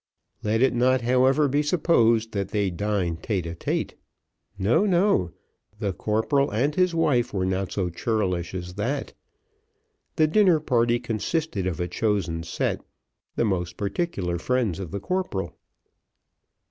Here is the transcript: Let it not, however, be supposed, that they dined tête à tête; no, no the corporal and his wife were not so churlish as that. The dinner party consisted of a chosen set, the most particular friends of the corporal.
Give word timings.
Let 0.41 0.63
it 0.63 0.73
not, 0.73 1.01
however, 1.01 1.47
be 1.47 1.61
supposed, 1.61 2.31
that 2.31 2.47
they 2.49 2.71
dined 2.71 3.21
tête 3.21 3.43
à 3.45 3.55
tête; 3.55 3.93
no, 4.57 4.83
no 4.83 5.29
the 5.77 5.93
corporal 5.93 6.49
and 6.51 6.73
his 6.73 6.95
wife 6.95 7.35
were 7.35 7.45
not 7.45 7.71
so 7.71 7.91
churlish 7.91 8.55
as 8.55 8.73
that. 8.73 9.13
The 10.15 10.25
dinner 10.25 10.59
party 10.59 10.99
consisted 10.99 11.67
of 11.67 11.79
a 11.79 11.87
chosen 11.87 12.41
set, 12.41 12.83
the 13.35 13.45
most 13.45 13.77
particular 13.77 14.39
friends 14.39 14.79
of 14.79 14.89
the 14.89 14.99
corporal. 14.99 15.55